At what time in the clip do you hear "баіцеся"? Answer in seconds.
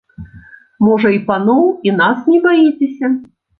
2.49-3.15